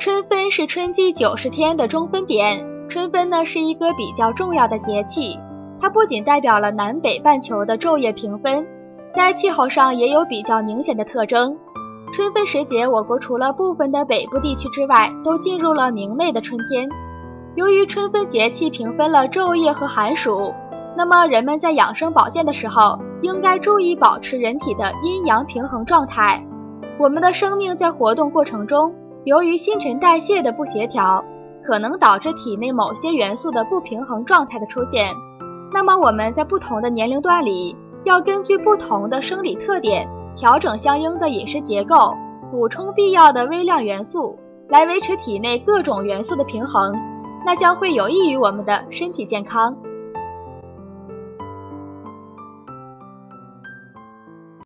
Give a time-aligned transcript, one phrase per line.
[0.00, 5.38] 春分是春季九十天的中分点，春分呢是一个比较重要的节气，
[5.78, 8.66] 它不仅代表了南北半球的昼夜平分，
[9.14, 11.54] 在气候上也有比较明显的特征。
[12.14, 16.88] 春分时节，我国除了部分的北部地区之外，都进入了明媚的春天。
[17.54, 20.54] 由于春分节气平分了昼夜和寒暑，
[20.96, 26.42] 那么人们在养生保健的时候，应该注意保持人体的阴阳平衡状态。
[26.98, 28.94] 我们的生命在活动过程中，
[29.24, 31.22] 由于新陈代谢的不协调，
[31.62, 35.14] 可能导致体内某些元素的不平衡状态的出现。
[35.72, 42.14] 那么我们在不同的年龄段里，要根据不同的生理特点，调整相应的饮食结构，
[42.50, 44.38] 补充必要的微量元素，
[44.68, 46.94] 来维持体内各种元素的平衡，
[47.44, 49.76] 那将会有益于我们的身体健康。